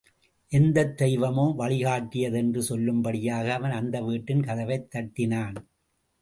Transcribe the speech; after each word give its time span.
எந்தத் 0.51 0.97
தெய்வமோ 0.97 1.45
வழிகாட்டியது 1.57 2.35
என்று 2.35 2.61
சொல்லும்படியாக, 2.69 3.47
அவன் 3.49 3.71
அந்த 3.71 4.01
வீட்டின் 4.01 4.43
கதவைத் 4.43 4.89
தட்டினான். 4.95 5.55